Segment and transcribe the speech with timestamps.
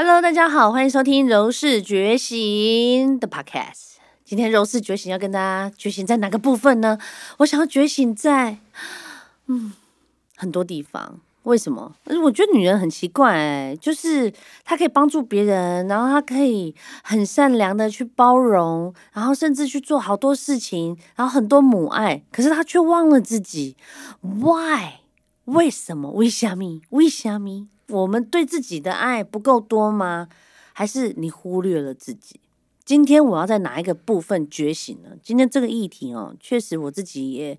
[0.00, 2.38] Hello，大家好，欢迎收听《柔氏觉醒》
[3.18, 3.96] 的 Podcast。
[4.24, 6.96] 今天《柔氏觉醒》要跟大家觉醒在哪个部分呢？
[7.38, 8.58] 我想要觉醒在，
[9.48, 9.72] 嗯，
[10.36, 11.18] 很多地方。
[11.42, 11.96] 为什么？
[12.22, 14.32] 我觉得女人很奇怪，哎，就是
[14.64, 16.72] 她可以帮助别人，然后她可以
[17.02, 23.76] 很善良的去包容，然后甚至去做好多事情，然后很多母爱，可是她却忘了自己。
[24.20, 25.00] Why？
[25.46, 26.12] 为什么？
[26.12, 26.82] 为虾米？
[26.90, 27.66] 为虾米？
[27.88, 30.28] 我们对自己的爱不够多吗？
[30.72, 32.40] 还是你忽略了自己？
[32.84, 35.10] 今天我要在哪一个部分觉醒呢？
[35.22, 37.58] 今天这个议题哦，确实我自己也。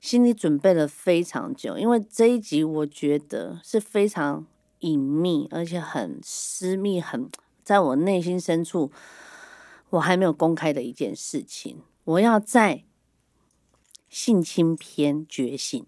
[0.00, 4.46] 心里准备了非常久，因为这一集我觉得是非常
[4.78, 7.28] 隐秘，而且很私密，很
[7.64, 8.92] 在我内心深处，
[9.90, 11.80] 我还没有公开的一件事情。
[12.04, 12.84] 我要在
[14.08, 15.84] 性侵篇觉醒，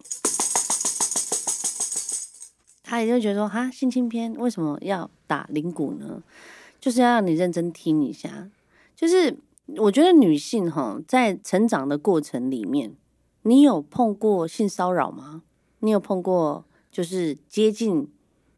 [2.91, 6.21] 他也就觉得说，哈，性侵片为什么要打铃鼓呢？
[6.81, 8.51] 就是要让你认真听一下。
[8.97, 9.39] 就是
[9.77, 12.93] 我觉得女性哈，在成长的过程里面。
[13.43, 15.43] 你有碰过性骚扰吗？
[15.79, 18.09] 你有碰过就是接近，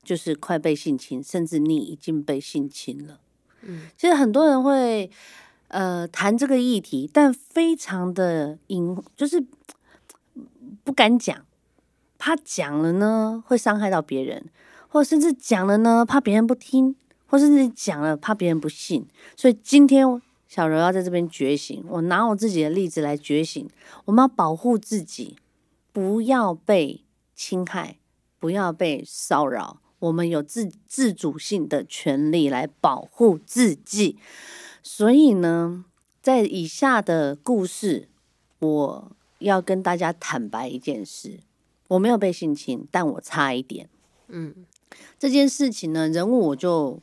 [0.02, 3.20] 就是快被性侵，甚至你已经被性侵了。
[3.60, 5.10] 嗯，其实很多人会
[5.68, 9.44] 呃谈这个议题，但非常的隐，就是
[10.82, 11.44] 不敢讲，
[12.24, 14.48] 怕讲了呢会伤害到别人，
[14.86, 16.94] 或甚至讲了呢怕别人不听，
[17.26, 19.04] 或甚至讲了怕别人不信。
[19.36, 20.22] 所以今天。
[20.46, 23.66] 小柔要在这边觉醒，我拿我自己的例子来觉醒。
[24.04, 25.38] 我们要保护自己，
[25.94, 27.02] 不要被
[27.34, 27.96] 侵害，
[28.38, 29.80] 不要被骚扰。
[30.00, 34.18] 我们有自自主性的权利来保护自己。
[34.82, 35.86] 所以呢，
[36.20, 38.10] 在以下的故事，
[38.58, 41.40] 我要跟大家坦白一件事：
[41.92, 43.88] 我没有被性侵，但我差一点。
[44.28, 44.54] 嗯，
[45.18, 47.00] 这件事情呢，人物我就。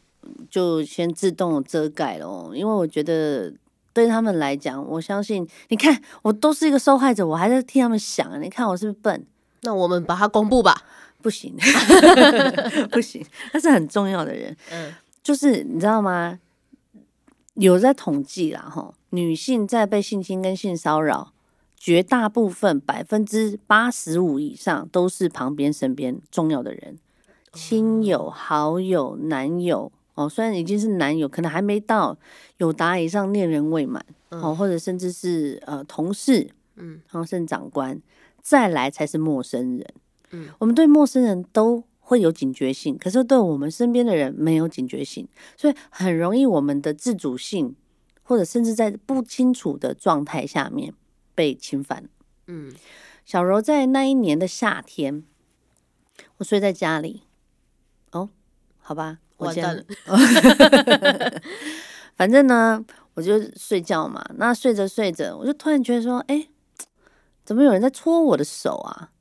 [0.48, 3.52] 就先自动遮盖了，因为我觉得
[3.94, 9.26] 对他们来讲，我相信，你看我都是一个受害者，我还在替他们想，你看我是不是笨？
[9.62, 10.84] 那我们把它公布吧？
[11.24, 11.56] 不行，
[12.92, 14.56] 不行，他是很重要的人。
[14.72, 14.94] 嗯，
[15.24, 16.38] 就是你知道吗？
[17.56, 21.34] 有在统计啦，哈，女性在被性侵跟性骚扰，
[21.80, 27.00] 绝大部分百分之八十五以上都是旁边身边重要的人，
[27.54, 29.92] 亲友、好友、男友。
[30.16, 32.18] 哦，虽然已经是男友，可能还没到
[32.58, 37.98] 有达以上恋人未满，哦，或者甚至是呃同事，嗯，然后甚至长官，
[38.42, 39.86] 再来才是陌生人，
[40.32, 45.26] 嗯，我们对陌生人都会有警觉性，可是对我们身边的人没有警觉性，
[45.56, 47.74] 所以很容易我们的自主性，
[48.22, 50.94] 或者甚至在不清楚的状态下面
[51.40, 52.10] 被侵犯，
[52.48, 52.74] 嗯，
[53.24, 55.24] 小柔在那一年的夏天，
[56.36, 57.24] 我睡在家里，
[58.12, 58.28] 哦，
[58.78, 59.20] 好吧。
[59.38, 59.84] 完蛋了，
[62.18, 62.84] 反正呢，
[63.14, 64.22] 我就睡觉嘛。
[64.36, 66.50] 那睡着睡着，我就突然觉得说，哎，
[67.46, 69.12] 怎么有人在搓我的手啊？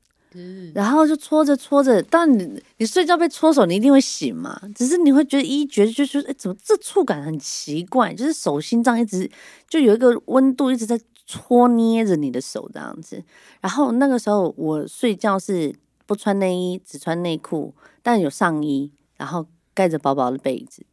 [0.75, 4.59] 然后就搓着搓着，当你你睡觉被搓手，你一定会醒嘛。
[4.75, 8.13] 只是你会觉得一觉得就是哎，怎么这触感很奇怪？
[8.13, 9.31] 就是手心脏一直
[9.69, 10.99] 就有一个温度一直在
[11.29, 13.23] 搓捏着你的手这样子。
[13.61, 15.75] 然后那个时候我睡觉是
[16.07, 19.45] 不穿内衣，只穿内裤，但有上衣，然后。
[19.71, 20.85] 盖着薄薄的被子，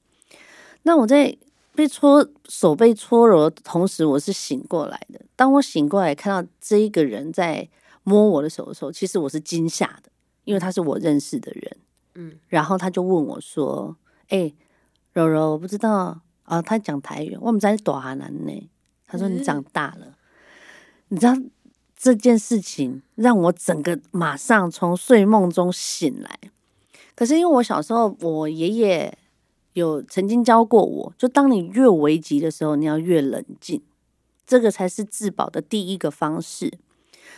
[0.83, 1.37] 那我在
[1.75, 5.21] 被搓手被搓揉的同时，我是醒过来的。
[5.35, 7.69] 当我醒过来看到这一个人在
[8.05, 10.11] 摸我的手的时候，其实我是惊吓的，
[10.45, 11.77] 因为他是我认识的人。
[12.15, 13.97] 嗯，然后他就问我说
[14.31, 14.55] ：“哎，
[15.13, 18.71] 柔柔，我不知道啊。”他讲台语，我们在躲哈南呢。
[19.09, 20.16] 他说：“你长大了，
[21.09, 21.35] 你知道
[21.97, 26.39] 这件事情让我整个马上从睡梦中醒来。”
[27.15, 29.17] 可是因为我小时候，我爷爷
[29.73, 33.81] 有曾经教过我，就当你越危急的时候，你要越冷静，
[34.47, 36.79] 这个才是自保的第一个方式。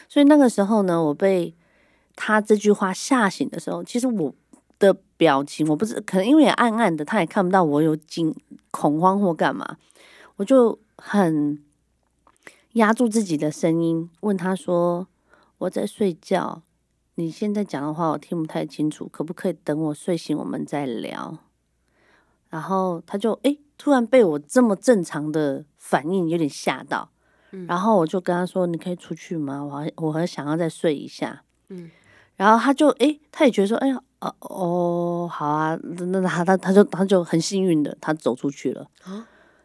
[0.09, 1.55] 所以那个时候呢，我被
[2.17, 4.35] 他这句话吓醒的时候，其实我
[4.81, 8.35] 的表情，我不是可能因为也暗暗的，他也看不到我有惊
[8.70, 9.76] 恐慌或干嘛，
[10.37, 11.62] 我就很
[12.79, 15.07] 压住自己的声音，问他说
[15.59, 16.63] ：“我在睡觉。”
[17.17, 21.39] 你现在讲的话我听不太清楚，可不可以等我睡醒我们再聊？
[22.49, 27.11] 然后他就诶，突然被我这么正常的反应有点吓到，
[27.67, 29.63] 然后我就跟他说：“你可以出去吗？
[29.65, 31.91] 我还我还想要再睡一下。”嗯，
[32.37, 38.89] 然后他就诶，他也觉得说：“哎呀，哦哦，好啊。”那他他他就他就很幸运的他走出去了。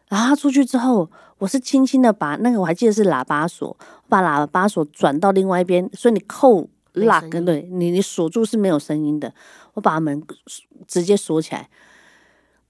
[0.08, 3.76] 然后他出去之后，我是轻轻的把那个我还记得是喇叭锁，
[4.08, 6.68] 把喇叭锁转到另外一边，所以你扣。
[6.96, 9.34] 拉跟对你，你锁住是没有声音的。
[9.72, 10.22] 我把门
[10.86, 11.68] 直接锁起来。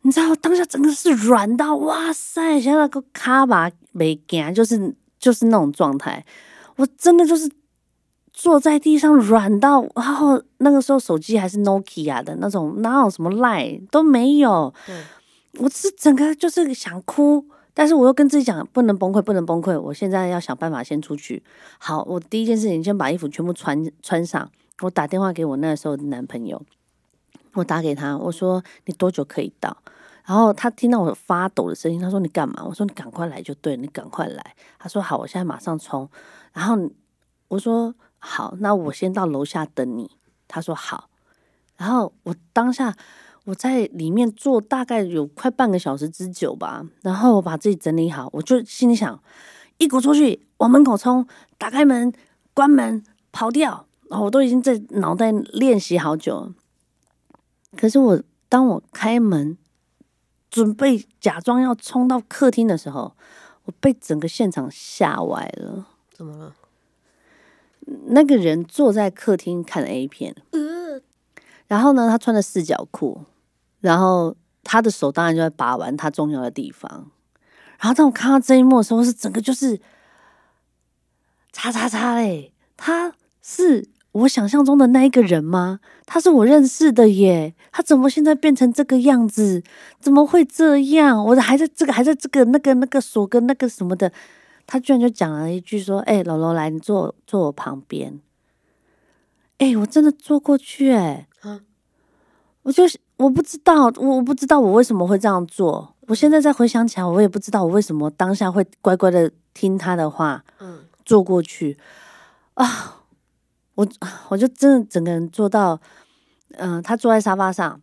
[0.00, 6.24] 你知道当下整个是软到哇塞，像那个卡巴没干，就是就是那种状态。
[6.76, 7.50] 我真的就是
[8.32, 14.72] 坐在地上软到，然后那个时候手机还是 Nokia 的那种，哪有什么 Line 都没有。
[15.58, 19.80] 我是整个就是想哭，但是我又跟自己讲不能崩溃，不能崩溃。
[19.80, 21.42] 我现在要想办法先出去。
[21.78, 24.50] 好，我第一件事情先把衣服全部穿穿上。
[24.80, 26.60] 我打电话给我那时候的男朋友，
[27.52, 29.76] 我打给他，我说你多久可以到？
[30.24, 32.64] 然后他听到我发抖的声音，他说你干嘛？
[32.66, 34.56] 我说你赶快来就对，你赶快来。
[34.78, 36.08] 他说好，我现在马上冲。
[36.52, 36.76] 然后
[37.48, 40.10] 我说好，那我先到楼下等你。
[40.48, 41.08] 他说好。
[41.76, 42.96] 然后我当下
[43.44, 46.84] 我在里面坐大概有快半个小时之久吧。
[47.02, 49.22] 然后我把自己整理好，我就心里想，
[49.78, 51.26] 一股出去往门口冲，
[51.58, 52.12] 打开门，
[52.52, 53.86] 关门，跑掉。
[54.10, 56.52] 然后我都已经在脑袋练习好久，
[57.76, 59.56] 可是我当我开门
[60.50, 63.16] 准备假装要冲到客厅的时候，
[63.64, 65.86] 我被整个现场吓歪了。
[66.12, 66.54] 怎么了？
[68.06, 70.36] 那个人坐在客厅看 A 片，
[71.66, 73.22] 然后呢，他穿的四角裤，
[73.84, 77.10] 然后他的手当然就在把玩他重要的地方。
[77.78, 79.78] 然后当我看到这一幕的时候，是整个就是
[81.52, 83.88] 叉叉叉嘞，他是。
[84.14, 85.80] 我想象中的那一个人吗？
[86.06, 89.60] 他是我认识的耶，他怎么现在变成这个样子？
[89.98, 91.24] 怎么会这样？
[91.26, 94.12] 我还在这个，还在这个那个那个锁跟那个什么的，
[94.68, 98.20] 他居然就讲了一句说：“哎，老罗来，你坐坐我旁边。”
[99.58, 101.26] 哎，我真的坐过去哎，
[102.62, 102.84] 我就
[103.24, 105.94] 我不知道，我不知道我为什么会这样做。
[106.08, 111.78] 我现在再回想起来，我也不知道我为什么当下会乖乖的听他的话，嗯，坐过去
[112.52, 113.00] 啊。
[113.76, 113.88] 我
[114.28, 115.80] 我就真的整个人坐到，
[116.58, 117.80] 嗯，他坐在沙发上，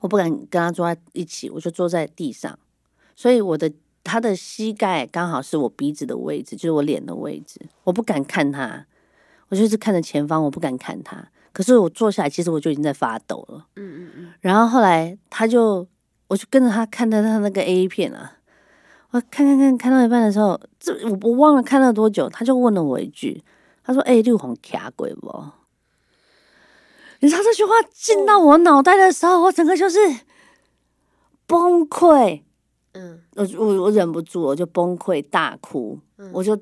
[0.00, 2.58] 我不敢跟他坐在一起，我就坐在地上，
[3.14, 3.70] 所以我的
[4.02, 8.86] 他的膝盖刚好是我鼻子的位置，就是我脸的位置，我不敢看他，
[9.50, 11.28] 我就是看着前方，我不敢看他。
[11.54, 13.66] 可是我坐下来，其实我就已经在发抖了。
[13.76, 14.32] 嗯嗯嗯。
[14.40, 15.86] 然后后来他就，
[16.28, 18.38] 我就跟着他看到他那个 A 片啊，
[19.12, 23.42] 我看看看看到一半的时候，这我我忘了看了多久，他就问了我一句。
[23.86, 25.44] 他说：“哎，六红卡鬼不？
[27.20, 29.98] 你知道这句话进到我脑袋的时候，我整个就是
[31.46, 32.42] 崩溃。
[32.92, 36.00] 嗯，我我我忍不住，我就崩溃大哭，
[36.32, 36.58] 我就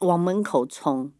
[0.00, 1.10] 往门口冲，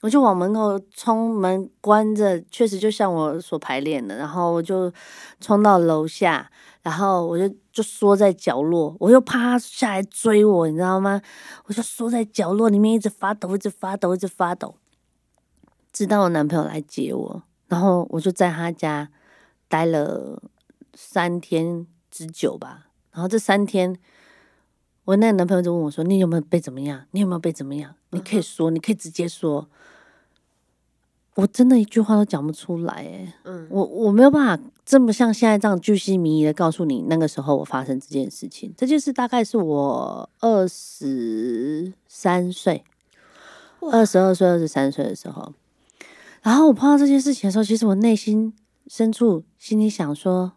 [0.00, 4.16] 我就往门口冲，门关着，确实就像我所排练的。
[4.16, 4.92] 然后我就
[5.40, 6.48] 冲到楼下，
[6.82, 11.20] 然后我就就缩在角落，我又怕他下来追我，你知道吗？
[11.66, 14.76] 我就缩在角落里面，一直发抖，一直发抖，一直发抖，
[15.92, 19.10] 直到我男朋友来接我，然后我就在他家
[19.66, 20.40] 待了
[20.94, 22.86] 三天之久吧。
[23.10, 23.98] 然后这三天，
[25.06, 27.06] 我那个男朋友就问我说：“你有没有被怎么样？
[27.10, 27.96] 你有没有被怎么样？
[28.10, 29.68] 你可以说，你可以直接说。”
[31.38, 38.74] 我真的一句话都讲不出来，哎，嗯，我我没有办法这么像现在这样巨细靡遗的告诉你那个时候我发生这件事情。
[38.76, 42.82] 这件事大概是我二十三岁，
[43.80, 45.52] 二十二岁、二十三岁的时候，
[46.42, 48.52] 然后我碰到这件事情的时候，其实我内心
[48.88, 50.54] 深处心里想说：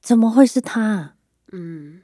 [0.00, 1.14] 怎么会是他？
[1.50, 2.02] 嗯，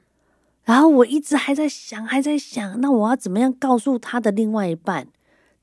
[0.65, 5.07] 然后我一直还在想，还在想，那我要怎么样告诉他的另外一半，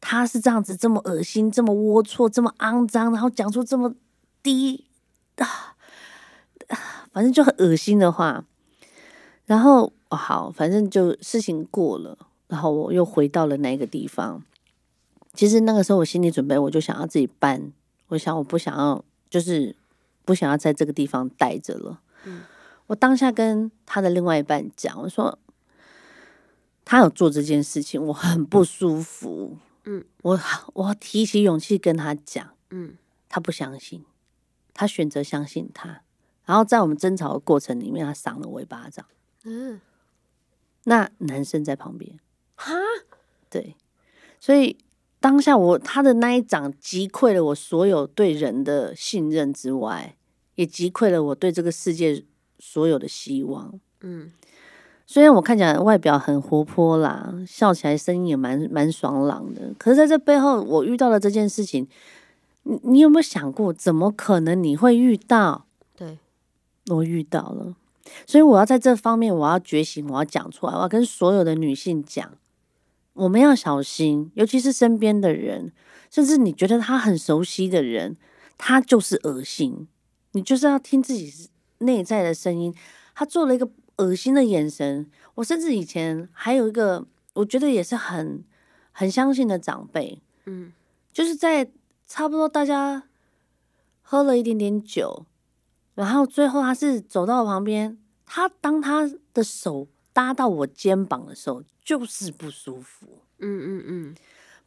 [0.06, 3.94] 他是这样子，这么恶心，这么龌龊，这么肮脏，然后讲出这么
[4.42, 4.84] 低
[5.37, 5.75] 啊，
[7.11, 8.44] 反正就很恶心的话。
[9.46, 12.18] 然后好，反正就事情过了，
[12.49, 14.42] 然后我又回到了那个地方。
[15.32, 17.73] 其实那个时候我心里准备，我就想要自己搬，
[18.08, 19.75] 我想我不想要，就是
[20.26, 22.00] 不想要在这个地方待着了。
[22.25, 22.42] 嗯。
[22.88, 25.38] 我当下跟他的另外一半讲，我说
[26.84, 29.56] 他有做这件事情，我很不舒服。
[29.56, 29.74] 嗯，
[30.22, 30.40] 我
[30.72, 32.96] 我提起勇气跟他讲，嗯，
[33.28, 34.04] 他不相信，
[34.72, 36.02] 他选择相信他，
[36.44, 39.04] 然后在我们争吵的过程里面，他赏了我一巴掌。
[39.44, 39.80] 嗯，
[40.84, 42.18] 那男生在旁边，
[42.54, 42.72] 哈，
[43.50, 43.76] 对，
[44.40, 44.78] 所以
[45.20, 50.16] 当下我他的那一掌击溃了我所有对人的信任之外，
[50.54, 52.24] 也击溃了我对这个世界。
[52.60, 54.32] 所有的希望，嗯，
[55.06, 61.87] 虽然我看起来外表很活泼啦，笑起来声音也蛮蛮爽朗的，可是在这背后，我遇到了这件事情，
[62.62, 65.66] 你你有没有想过，怎么可能你会遇到？
[65.96, 66.18] 对，
[66.88, 67.75] 我遇到了，
[68.26, 72.32] 所以我要在这方面，我要觉醒，我要讲出来，我要跟所有的女性讲，
[73.12, 75.73] 我们要小心，尤其是身边的人，
[76.11, 78.16] 甚至你觉得他很熟悉的人，
[78.56, 79.87] 他就是恶心，
[80.32, 81.50] 你就是要听自己。
[81.78, 82.73] 内在的声音，
[83.14, 85.10] 他做了一个恶心的眼神。
[85.36, 88.44] 我甚至以前还有一个，我觉得也是很
[88.92, 90.72] 很相信的长辈，嗯，
[91.12, 91.70] 就是在
[92.06, 93.04] 差不多大家
[94.02, 95.26] 喝了一点点酒，
[95.94, 103.06] 然后最后他是走到我旁边，他当他的手搭到我肩膀的时候，就是不舒服，
[103.38, 104.14] 嗯嗯嗯。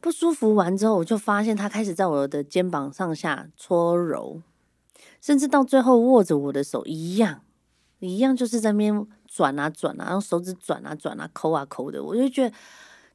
[0.00, 4.40] 不舒服完之后，我就发现他开始在我的肩膀上下搓揉，
[5.20, 7.42] 甚至到最后握着我的手一样，
[7.98, 12.02] 一样就是在那边转啊转啊，用手指转啊转啊抠啊抠的。
[12.02, 12.56] 我就觉得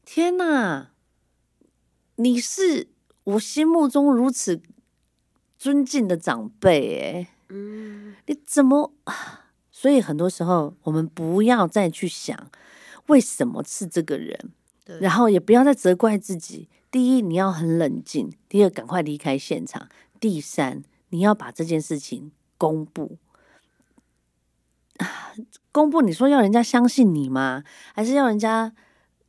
[0.06, 0.92] 天哪，
[2.16, 2.88] 你是
[3.26, 4.62] 我心目中如此
[5.58, 7.28] 尊敬的长辈诶。
[7.50, 8.94] 嗯，你怎么？
[9.72, 12.50] 所以很多时候我们不要再去想
[13.08, 14.52] 为什么是这个人。
[15.00, 16.68] 然后也不要再责怪自己。
[16.92, 19.88] 第一，你要很冷静；第二，赶快离开现场；
[20.20, 23.18] 第三，你要把这件事情公布。
[25.74, 27.64] 公布，你说要人家相信你吗？
[27.94, 28.72] 还是要人家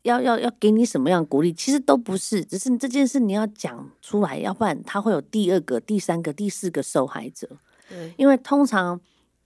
[0.02, 1.52] 要要要给你什么样鼓励？
[1.52, 7.48] 其实都不是，只是这件事你要讲出来，要不然他会有第二个、第三个、第四个受害者。
[7.88, 9.00] 对，因为通常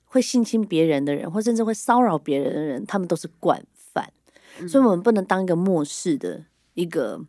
[0.06, 4.12] 会性侵别人的人，或甚至会骚扰别人的人，他们都是惯犯。
[4.68, 7.20] 所以，我们不能当一个漠视的一个，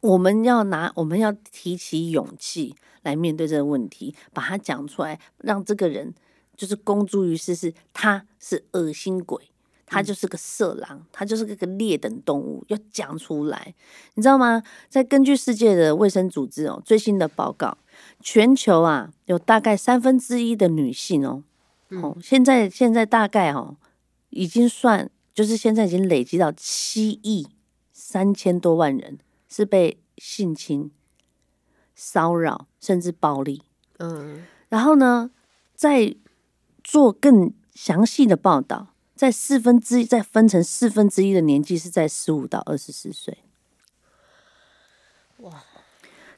[0.00, 6.12] 我们要拿，我们要提起勇气来面对这个问题，把它讲出来，让这个人
[6.60, 9.50] 就是公诸于世，是他是恶心鬼，
[9.86, 13.74] 他就是个色狼，他就是个个劣等动物，要讲出来，
[14.12, 14.62] 你知道吗？
[14.90, 17.78] 在根据世界的卫生组织哦最新的报告，
[18.20, 21.42] 全球啊有大概三分之一的女性哦，
[22.02, 23.78] 哦，现在现在大概哦
[24.28, 25.10] 已经算。
[25.32, 27.46] 就是现在已经累积到七亿
[27.92, 29.16] 三千多万人
[29.48, 30.90] 是被性侵、
[31.94, 33.62] 骚扰甚至暴力。
[34.00, 35.30] 嗯，然后呢，
[35.74, 36.14] 再
[36.90, 43.44] 做更详细的报道，在四分之一再分成四分之一的年纪是在十五到二十四岁。
[45.36, 45.62] 哇，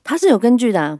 [0.05, 0.99] 它是有根据的。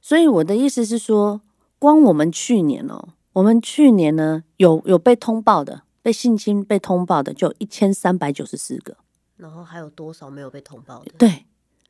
[0.00, 1.42] 所以我的意思是说，
[1.78, 5.82] 光我们去年哦，我们去年呢有有被通报的。
[6.00, 8.96] 被性侵被通报的就一千三百九十四个，
[9.36, 11.12] 然后还有多少没有被通报的？
[11.16, 11.44] 对，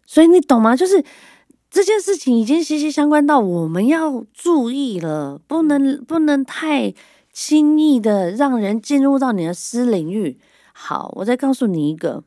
[0.04, 0.74] 所以你懂吗？
[0.76, 1.02] 就是
[1.72, 6.92] 这件事情已经息息相关到我们要注意了，不能不能太
[7.32, 10.38] 轻易的让人进入到你的私领域。
[10.74, 12.22] 好，我再告诉你一个，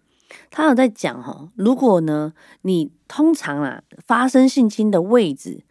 [0.49, 2.33] 他有在讲哈，如果呢，
[2.63, 5.61] 你通常啊发生性侵的位置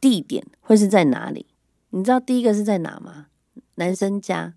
[0.00, 1.46] 地点会是在哪里？
[1.90, 3.26] 你知道第一个是在哪吗？
[3.76, 4.54] 男生家。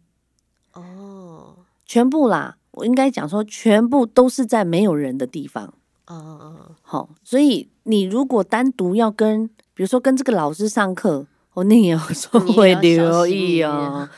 [0.74, 5.75] 哦，全部啦，我应该讲说，全部都是在没有人的地方。
[6.07, 14.10] 哦哦好，所以你如果单独要跟，比如说跟这个老师上课，哦， 你也要说会留意哦。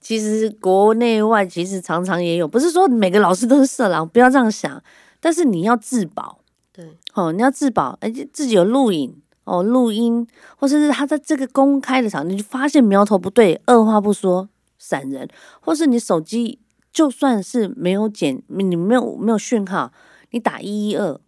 [0.00, 4.82] 其实国内外其实常常也有，不是说每个老师都是色狼，不要这样想。
[5.20, 6.40] 但是你要自保，
[6.72, 14.48] 对，哦，你要自保，而且自己有录影哦，录音，或者是他在这个公开的场，你就发现苗头不对，二话不说。
[14.78, 15.28] 闪人，
[15.60, 16.58] 或是你手机
[16.92, 19.92] 就算是没有剪，你没有没有讯号，
[20.32, 21.20] 你打一一二，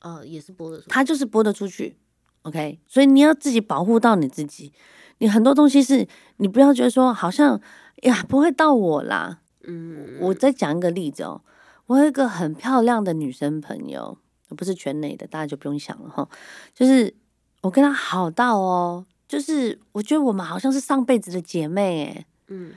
[0.00, 1.96] 呃，也是播的，它就是播得出去
[2.42, 2.80] ，OK。
[2.86, 4.72] 所以你要自己保护到你自己，
[5.18, 7.60] 你很多东西是你不要觉得说好像
[8.02, 11.42] 呀不会到我啦，嗯，我再讲一个例子哦，
[11.86, 14.16] 我有一个很漂亮的女生朋友，
[14.56, 16.28] 不是全美的，大家就不用想了哈，
[16.74, 17.14] 就是
[17.60, 22.26] 我跟她好到哦，就是我觉得我们好像是上辈子的姐妹诶。
[22.48, 22.72] 嗯。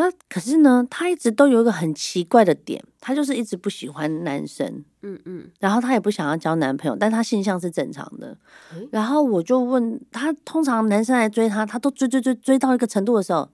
[0.00, 8.34] 那可是呢，他一直都有一个很奇怪的点，他就是一直不喜欢男生，嗯嗯，然后他也不想要交男朋友，但他性向是正常的。
[8.90, 13.50] 然后我就问他，通常男生来追他，他都追追追追到一个程度的时候，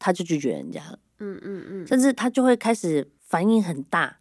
[0.00, 4.18] 他就拒绝人家了，嗯嗯嗯，甚至他就会开始反应很大，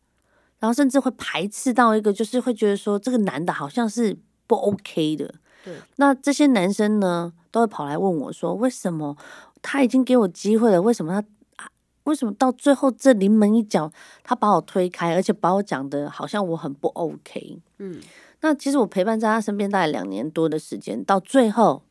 [0.60, 5.34] 然后甚至会排斥到一个，就是会觉得说这个男的好像是不 OK 的。
[5.66, 9.18] 对，那这些男生呢，都会跑来问我说，为什么
[9.64, 11.28] 他已经给我机会了，为什么他？
[12.08, 13.92] 为什么到最后这临门一脚，
[14.24, 17.62] 他把我推开，而且把我讲的好像我很不 OK？
[17.80, 18.00] 嗯，
[18.40, 21.84] 那其实我陪伴在他身边大概两年多的时间，到最后，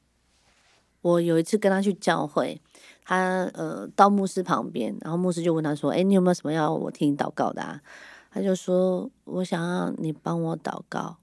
[1.02, 2.58] 我有一次跟他去教会，
[3.04, 7.82] 他呃到牧师旁边，然后牧师就问他说：“哎，你有没有什么要我替你祷告的啊？”
[8.32, 11.18] 他就说：“我想要你帮我祷告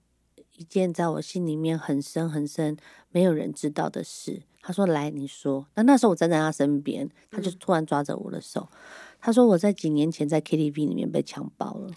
[0.55, 2.77] 一件在我心里面很深很深
[3.09, 8.69] 没有人知道的事。”他说：“来，你说。”那那时候我站在他身边，他就突然抓着我的手，
[9.21, 11.91] 他说：“我在几年前在 KTV 里面被强暴了。”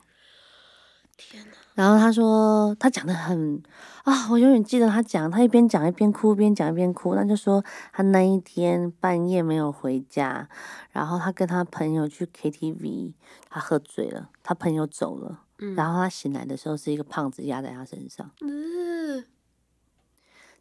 [1.16, 1.52] 天哪！
[1.74, 3.62] 然后他说他讲的很
[4.04, 7.14] 啊，我永远记得他讲，他一边讲一边哭，一边讲一边哭。
[7.14, 10.46] 他就说他那一天半夜没有回家，
[10.90, 13.14] 然后他跟他朋友去 KTV，
[13.48, 15.44] 他喝醉了，他朋友走了，
[15.74, 18.30] 然后他醒来的时候是一个胖子压在他身上。
[18.42, 19.24] 嗯，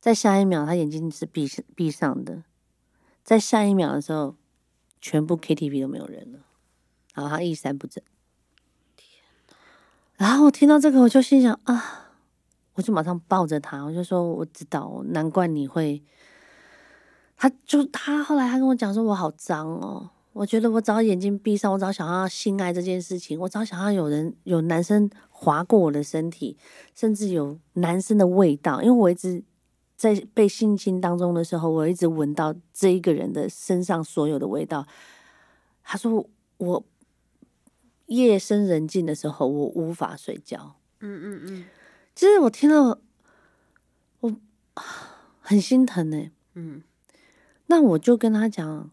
[0.05, 2.43] 在下一秒，他眼睛是闭闭上的，
[3.23, 4.35] 在下一秒的时候，
[5.01, 6.41] 全部 KTV 都没有人了，
[7.15, 8.03] 然后他衣衫不整。
[10.15, 12.11] 然后我听到这个，我就心想啊，
[12.75, 16.03] 我就马上抱着他，我就说我知道，难怪你会。
[17.35, 26.55] 他就他后来他跟我讲说，我好脏哦，我觉得我只要眼睛闭上，我只要想要性爱这件事情，我只要想要有人有男生划过我的身体，
[26.93, 29.43] 甚至有男生的味道，因为我一直
[29.95, 34.87] 在被性侵当中的时候，我一直闻到这一个人的身上所有的味道。
[35.83, 36.83] 他说我。
[38.07, 40.75] 夜深人静的时候，我无法睡觉。
[40.99, 41.65] 嗯嗯嗯，
[42.13, 42.99] 其实我听到，
[44.19, 44.35] 我
[45.39, 46.29] 很心疼呢。
[46.53, 46.83] 嗯，
[47.65, 48.91] 那我就跟他讲，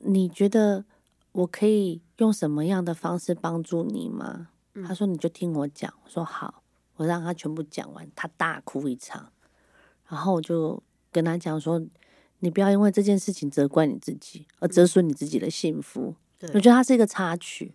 [0.00, 0.84] 你觉得
[1.32, 4.48] 我可以用什么样的方式帮助你吗？
[4.86, 5.90] 他说你就听我讲。
[6.04, 6.62] 我说好，
[6.96, 9.32] 我让他全部讲完，他大哭一场。
[10.10, 11.82] 然后我就跟他讲说，
[12.40, 16.14] 你不要因为这件事情责怪你自己，而折损你自己的幸福。
[16.54, 17.72] 我觉得它是一个插曲。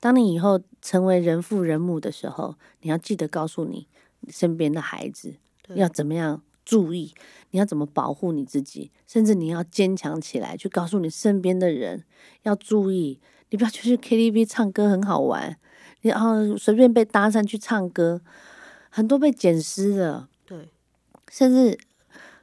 [0.00, 3.86] 当你以后成为人父人母的时候，你要记得告诉你
[4.28, 5.34] 身边的孩子
[5.74, 7.14] 要怎么样注意，
[7.50, 12.04] 你要怎么保护你自己，甚至你要坚强起来，去告诉你身边的人
[12.42, 15.56] 要注意，你不要去 KTV 唱歌很好玩，
[16.02, 18.20] 然后随便被搭讪去唱歌，
[18.90, 20.33] 很多被捡尸的，对，
[21.34, 21.76] 甚至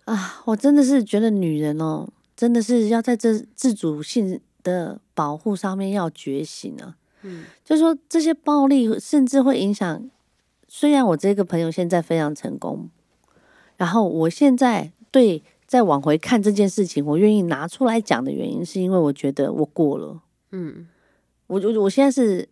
[0.04, 6.98] 啊，我真的是觉得女人哦，真的是要在这自主性的保护上面要觉醒啊。
[7.22, 10.12] 嗯，就说这些暴力甚至会影响。
[10.68, 12.90] 虽然我这个朋友现在非常成功，
[13.78, 20.22] 然后我现在对再往回看这件事情，我愿意拿出来讲的原因，是因为我觉得我过了。
[20.52, 20.90] 嗯，
[21.48, 22.50] 我我我现在是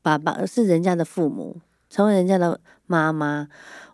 [0.00, 1.60] 爸爸，是人家的父母，
[1.94, 3.46] 成为人家的妈妈，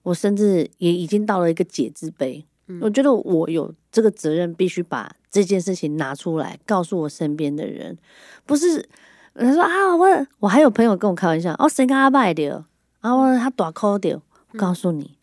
[0.05, 2.47] 我甚至也已经到了一个姐字辈。
[2.81, 7.99] 我觉得我有这个责任，必须把这件事情拿出来，告诉我身边的人，
[8.47, 8.89] 不是。
[9.35, 12.65] 他说啊，我我还有朋友跟我开玩笑，哦，谁跟阿拜的？
[13.01, 14.23] 啊，我他大哭的。
[14.57, 15.19] 告诉你，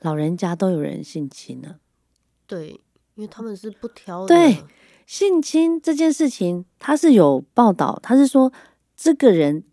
[0.00, 1.76] 老人家都有人性侵了。
[2.46, 2.80] 对，
[3.14, 4.26] 因为他们是不挑。
[4.26, 4.64] 对，
[5.06, 8.52] 性侵这件事情，他是有报道，他是说
[8.96, 9.64] 这个人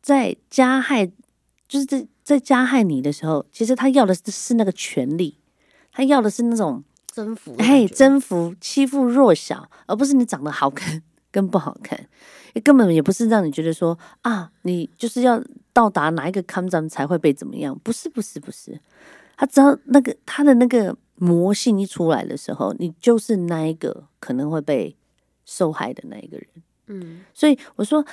[0.00, 1.10] 在加害，
[1.70, 5.38] 就是在在加害你的时候，其实他要的是是那个权利，
[5.92, 12.08] 他要的是那种征服，哎，征服欺负弱小，而不是你长得好看跟不好看。
[12.64, 15.40] 根本也不是让你觉得说啊，你就是要
[15.72, 17.78] 到达哪一个康站才会被怎么样？
[17.84, 18.80] 不是，不是，不是。
[19.36, 24.96] 他只要那个他的那个魔性一出来的时候，你就是那一个可能会被
[25.44, 26.46] 受害的那一个人。
[26.88, 28.04] 嗯，所以我说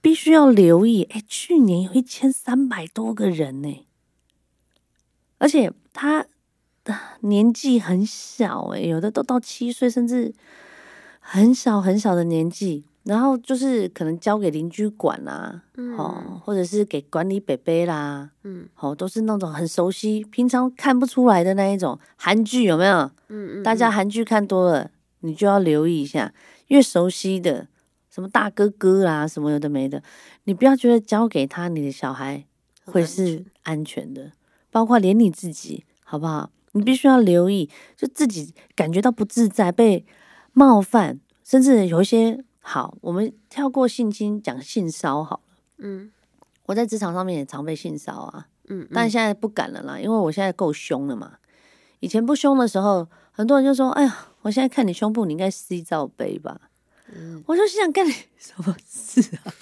[0.00, 1.04] 必须要留意。
[1.04, 3.86] 哎，去年有一千三百多个人呢，
[5.38, 6.26] 而且他
[6.84, 10.34] 的年纪很小，哎，有的都到七岁，甚至
[11.18, 12.84] 很小很小的年纪。
[13.02, 15.62] 然后就是可能交给邻居管啦，
[15.96, 23.10] 哦，或者是给管理北北啦，嗯，哦，都是那种很熟悉，平常看不出来的那一种韩剧有没有？
[23.28, 26.34] 嗯嗯，大家韩剧看多了，你就要留意一下，
[26.66, 27.68] 越熟悉的
[28.10, 30.02] 什么大哥哥啊，什么有的没的，
[30.44, 32.44] 你不要觉得交给他，你的小孩
[32.84, 34.32] 会是安全的，
[34.70, 36.50] 包括连你自己，好不好？
[36.72, 40.04] 你必须要留意，就自己感觉到不自在、被
[40.52, 42.44] 冒犯，甚至有一些。
[42.62, 45.56] 好，我们跳过性侵，讲性骚好了。
[45.78, 46.12] 嗯，
[46.66, 48.46] 我在职场上面也常被性骚啊。
[48.68, 51.38] 嗯，但现在不敢了啦，因为我现在够凶了嘛。
[52.00, 56.60] 以前不凶的时候，很多人就说：“哎呀，我现在看你胸部，你应该 C 罩杯吧？”
[57.14, 59.52] 嗯，我就想干你什么事啊？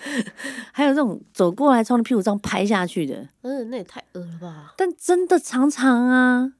[0.72, 4.74] 还有这种走过来从你屁股上拍下去的，嗯，那也太恶了吧？
[4.76, 6.52] 但真的常常啊，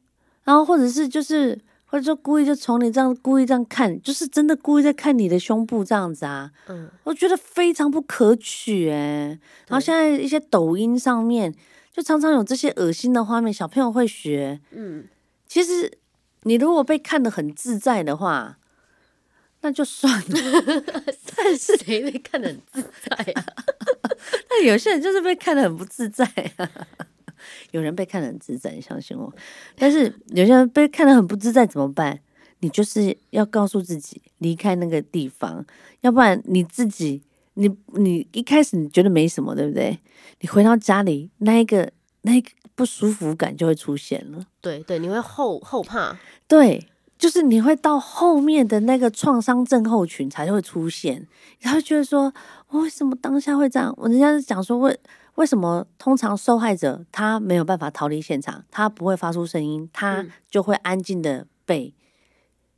[0.44, 1.60] 然后或者是就是。
[1.88, 6.50] 或者说故意就从你这样故意这样看，就是真的故意在看你的胸部这样子啊？
[6.66, 9.38] 嗯，我觉得非常不可取哎。
[9.68, 11.54] 然后现在一些抖音上面
[11.92, 14.60] 就常常有这些恶心的画面，小朋友会学。
[14.72, 15.04] 嗯，
[15.46, 15.90] 其实
[16.42, 18.58] 你如果被看得很自在的话，
[19.66, 20.84] 那就算了。
[21.36, 23.44] 但是谁被看得很自在啊？
[24.48, 26.24] 那有些人就是被看得很不自在
[26.56, 26.70] 啊。
[27.72, 29.32] 有人被看得很自在，相信我。
[29.76, 32.20] 但是有些人被看得很不自在，怎么办？
[32.60, 35.66] 你就是要告诉自己离开那个地方，
[36.02, 37.22] 要不然你自己
[37.54, 39.98] 你你一开始你觉得没什么，对不对？
[40.40, 41.90] 你回到家里，那一个
[42.22, 44.46] 那一个不舒服感就会出现了。
[44.60, 46.16] 对对，你会后后怕，
[46.48, 51.26] 对，就是你会到后面的那个创伤症候群才会出现，
[51.60, 52.32] 然后觉得说，
[52.70, 53.94] 为什么当下会这样？
[53.96, 54.98] 我人家是讲说，为
[55.36, 60.30] 为什么通常受害者他没有办法逃离现场，他不会发出声音，他嗯。
[60.50, 61.94] 就会安静的被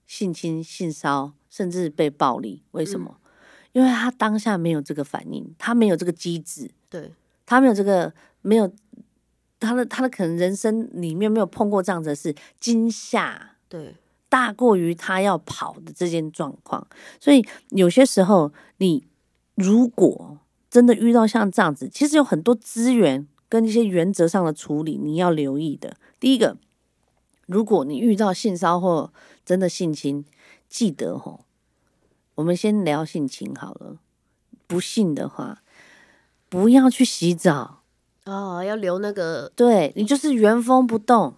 [0.05, 2.65] 性侵、性骚，甚至被暴力？
[2.73, 3.19] 为什么？
[3.73, 7.13] 因为他当下没有这个反应，他没有这个机制，对，
[7.47, 8.73] 他没有这个没有
[9.61, 13.51] 他的他的可能人生里面没有碰过这样子的事，惊吓。
[13.69, 13.95] 对，
[14.29, 16.87] 大过于他要跑的这件状况，
[17.19, 19.07] 所以有些时候你
[19.55, 20.39] 如果
[20.71, 25.97] 真的遇到像这样子，其实有很多资源跟一些原则上的处理你要留意的。
[26.21, 26.59] 第一个，
[27.47, 29.13] 如果你遇到性骚或
[29.45, 30.25] 真的性侵，
[30.69, 31.45] 记得吼，
[32.35, 33.97] 我们先聊性侵好了。
[34.67, 35.63] 不信的话，
[36.51, 37.81] 不要去洗澡，
[38.27, 41.35] 哦，要留那个，对你就是原封不动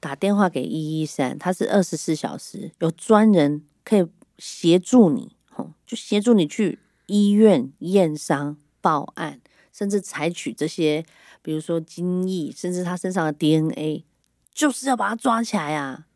[0.00, 4.06] 打电话给一一三，它是二十四小时，有专人可以
[4.38, 9.40] 协助你，吼，就协助你去医院验伤、报案，
[9.72, 11.04] 甚至采取这些，
[11.42, 14.04] 比如说精液，甚至他身上的 DNA，
[14.52, 16.06] 就是要把他抓起来啊！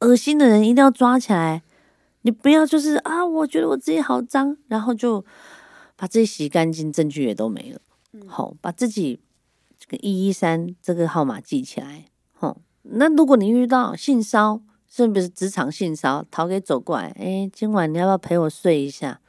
[0.00, 1.62] 恶心的人一定要抓起来，
[2.22, 5.24] 你不要就是啊，我觉得我自己好脏，然后就
[5.94, 7.80] 把自己洗干净，证据也都没了。
[8.26, 9.20] 好，把自己
[9.78, 12.06] 这个一一三这个号码记起来。
[12.86, 19.20] 好，那如果你遇到性骚，是不是职场性骚，逃给走过来，哎，今晚你要不要陪我睡一下？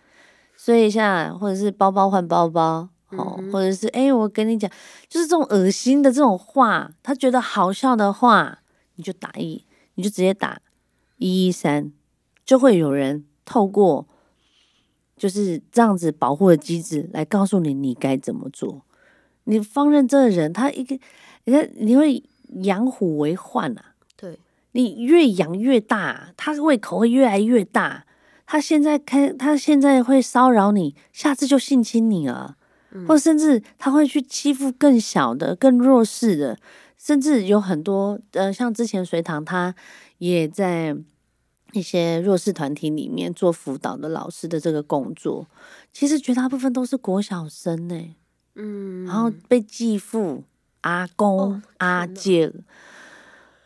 [0.55, 4.69] 睡一下，或者是包包换包包，哦，或者是哎，我跟你讲，
[5.07, 8.59] 就是这种恶心的这种话，他觉得好笑的话，
[8.95, 9.65] 你就打一，
[9.95, 10.59] 你就直接打
[11.17, 11.91] 一一三，
[12.45, 14.07] 就会有人透过
[15.15, 18.83] 就是这样子保护的机制来告诉你你该怎么做。
[19.45, 20.99] 你放任这个人，他一个，
[21.45, 22.21] 你看你会
[22.63, 24.39] 养虎为患啊，对，
[24.71, 28.05] 你越养越大，他胃口会越来越大。
[28.45, 32.55] 他现在开，他现在会骚扰你，下次就性侵你了，
[33.05, 36.57] 或甚至他会去欺负更小的、更弱势的，
[36.97, 39.75] 甚至有很多呃，像之前隋唐他
[40.19, 40.95] 也在
[41.73, 45.45] 一些弱势团体里面做辅导的老师的这个工作，
[45.91, 48.15] 其实绝大部分都是国小生呢、
[48.55, 50.45] 嗯，然后被继父、
[50.81, 52.53] 阿公、哦阿姐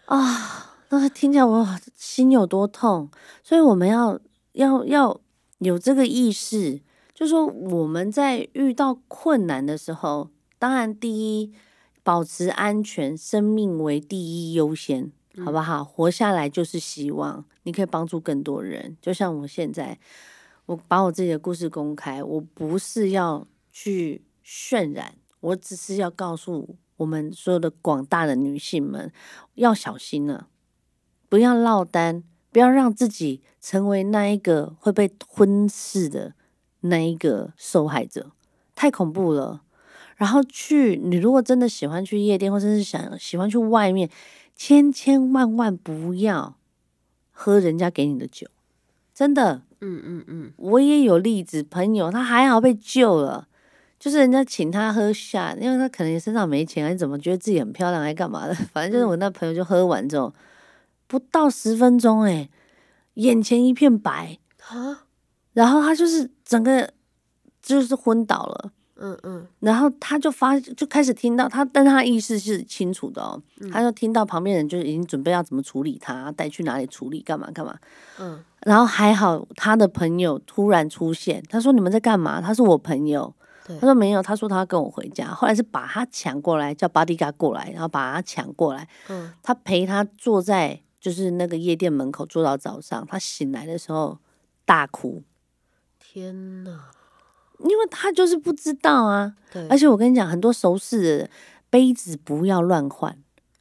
[0.05, 3.09] 啊，那听起来我心有多痛。
[3.43, 4.19] 所以我们要
[4.53, 5.21] 要要
[5.59, 6.81] 有这个意识，
[7.13, 11.53] 就说我们在遇到困难的时候，当然第一
[12.03, 15.11] 保持安全，生命为第一优先，
[15.45, 15.83] 好不好？
[15.83, 18.97] 活下来就是希望，你可以帮助更多人。
[19.01, 19.99] 就像我现在，
[20.65, 29.11] 我把我自己的故事公开，我不是要去渲染，我只是要告诉我们所有的广大的女性们
[29.55, 30.47] 要小心了，
[31.27, 36.33] 不要落单，不要让自己成为那一个会被吞噬的
[36.81, 38.31] 那一个受害者，
[38.75, 39.63] 太恐怖了。
[40.15, 44.07] 然后去，你如果真的喜欢去夜店，或者是想喜欢去外面，
[44.55, 46.55] 千千万万不要
[47.31, 48.47] 喝人家给你的酒，
[49.13, 49.63] 真的。
[49.83, 53.47] 嗯嗯嗯，我也有例子，朋友他还好被救了，
[54.01, 60.33] 就是人家请他喝下，因为他可能身上没钱，还是怎么觉得自己很漂亮，还干嘛的，反正就是我那朋友就喝完之后，
[61.05, 62.49] 不到十分钟，哎，
[63.13, 65.05] 眼前一片白，啊，
[65.53, 66.91] 然后他就是整个
[67.61, 68.71] 就是昏倒了。
[69.03, 77.75] 嗯嗯，然后他就发就开始听到他，但他意识是清楚的哦，他就听到旁边人就已经准备要怎么处理他，带去哪里处理，干嘛干嘛。
[78.19, 82.39] 嗯，然后还好他的朋友突然出现，他说你们在干嘛？
[82.39, 85.27] 他是我朋友，对他说没有，他说他要跟我回家。
[85.27, 93.05] 后来是把他抢过来，叫 bodyguard 过来，然后把他抢过来，嗯，他陪他坐在就是那个夜店门口坐到早上。
[93.07, 94.17] 他醒来的时候
[94.65, 95.23] 大哭，
[95.99, 96.85] 天呐，
[97.59, 99.35] 因为他就是不知道啊。
[99.51, 101.29] 对，而且我跟你讲，很多熟识的
[101.69, 103.17] 杯子不要乱换，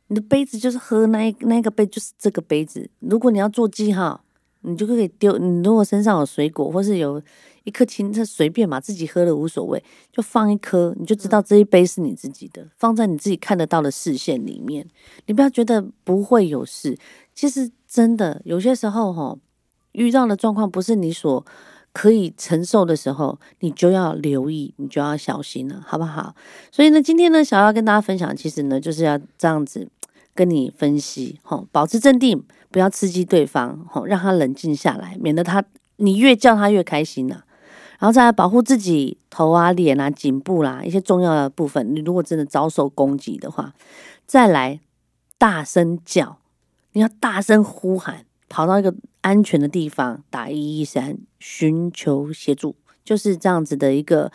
[0.09, 2.89] 你的杯子就是喝那一那个杯就是这个杯子。
[3.01, 4.25] 如果你要做记号，
[4.63, 5.39] 你就可以丢。
[5.39, 7.23] 你如果身上有水果，或是有
[7.65, 14.87] 一颗青菜，随便嘛，自己喝了无所谓，就放一颗，你就知道这一杯是你自己的，放在你自己看得到的视线里面。
[15.27, 16.97] 你不要觉得不会有事，
[17.35, 19.37] 其实真的有些时候哈，
[19.93, 21.45] 遇到的状况不是你所
[21.93, 26.35] 可以承受的时候，你就要留意，你就要小心了，好不好？
[26.71, 29.89] 所以呢，今天呢，想要跟大家分享，其实呢，就是要这样子
[30.35, 35.65] 跟你分析，吼，保持镇定，不要刺激对方，吼，让他冷静下来，免得他
[35.97, 37.43] 你越叫他越开心呐、
[38.01, 41.95] 然后再来保护自己头啊、脸啊、颈部啦一些重要的部分。
[41.95, 43.75] 你如果真的遭受攻击的话，
[44.27, 44.81] 再来
[45.37, 46.39] 大声叫，
[46.93, 54.33] 你要大声呼喊，跑到一个安全的地方，打一一三寻求协助，就是这样子的一个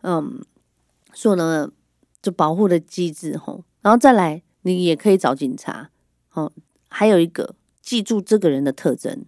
[0.00, 0.42] 嗯，
[1.12, 1.70] 说呢
[2.22, 3.62] 就保护的机制吼。
[3.82, 5.90] 然后再来，你也可以找警察
[6.32, 6.50] 哦。
[6.88, 9.26] 还有一个，记住这个人的特征，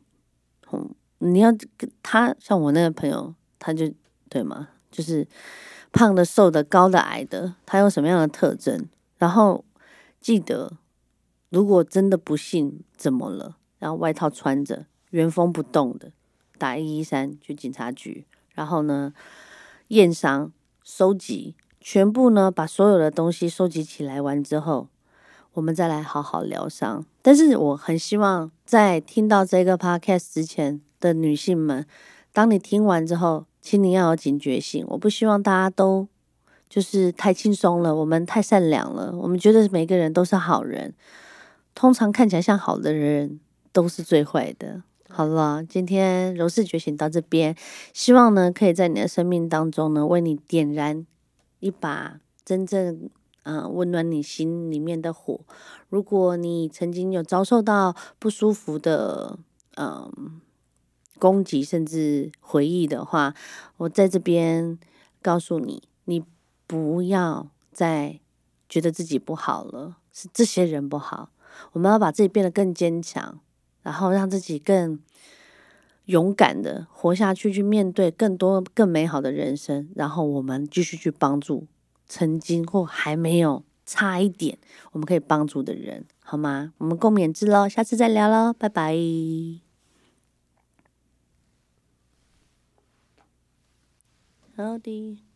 [0.71, 1.53] 哦，你要
[2.03, 3.93] 他像我那个朋友，他就
[4.29, 4.69] 对吗？
[4.91, 5.27] 就是
[5.93, 8.89] 胖的、瘦的、高的、矮的，他有什么样的特征？
[9.19, 9.65] 然后
[10.21, 10.73] 记得，
[11.51, 16.13] 如果真的不幸怎么了，然后外套穿着，原封不动的
[16.57, 19.13] 打一一三去警察局，然后呢
[19.89, 21.55] 验伤、收集。
[21.81, 24.89] 全部呢，把所有的东西收集起来完之后，
[25.53, 27.07] 我们再来好好疗伤。
[27.23, 31.87] 但是我很希望在听到这个 podcast 之前的女性们，
[32.33, 34.83] 当你听完之后，请你要有警觉性。
[34.89, 36.09] 我不希望大家都
[36.71, 40.95] 就是太轻松了，我们太善良了，我们觉得每个人都是好人。
[41.75, 43.39] 通常看起来像好的人，
[43.71, 44.83] 都是最坏的。
[45.11, 47.55] 好了，今天柔氏觉醒到这边，
[47.93, 51.07] 希望呢，可以在你的生命当中呢，为你点燃。
[51.61, 53.11] 一把真正
[53.43, 55.41] 嗯温暖你心里面的火。
[55.91, 59.39] 如果你曾经有遭受到不舒服的
[59.77, 60.41] 嗯
[61.19, 63.35] 攻击，甚至回忆的话，
[63.77, 64.79] 我在这边
[65.21, 66.25] 告诉你，你
[66.67, 68.21] 不要再
[68.69, 71.31] 觉得自己不好了，是这些人不好。
[71.73, 73.41] 我们要把自己变得更坚强，
[73.83, 74.99] 然后让自己更。
[76.09, 81.67] 勇敢的活下去，去面对更多更美好的人生，然后我们继续去帮助
[82.07, 84.57] 曾经或还没有差一点
[84.93, 86.73] 我们可以帮助的人，好吗？
[86.79, 89.68] 我们共勉之喽，下次再聊喽，拜拜。
[94.59, 95.28] 好的。